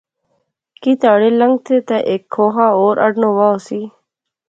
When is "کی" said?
0.81-0.95